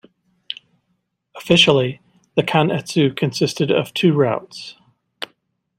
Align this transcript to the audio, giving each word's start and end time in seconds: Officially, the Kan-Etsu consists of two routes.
Officially, 1.37 2.01
the 2.35 2.41
Kan-Etsu 2.41 3.13
consists 3.15 3.61
of 3.61 3.93
two 3.93 4.13
routes. 4.13 4.73